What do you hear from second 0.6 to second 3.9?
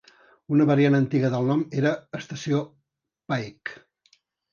variant antiga del nom era estació Pike.